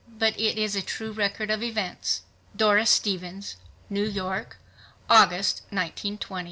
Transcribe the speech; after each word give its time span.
But 0.09 0.33
it 0.39 0.57
is 0.57 0.75
a 0.75 0.81
true 0.81 1.11
record 1.11 1.51
of 1.51 1.61
events. 1.61 2.23
DORIS 2.55 2.89
STEVENS. 2.89 3.57
New 3.87 4.07
York, 4.07 4.57
August, 5.07 5.57
1920. 5.69 6.39